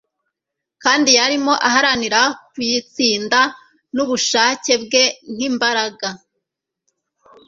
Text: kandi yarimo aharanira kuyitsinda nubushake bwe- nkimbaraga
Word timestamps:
kandi 0.83 1.09
yarimo 1.17 1.53
aharanira 1.67 2.21
kuyitsinda 2.51 3.39
nubushake 3.95 4.73
bwe- 4.83 5.03
nkimbaraga 5.33 6.09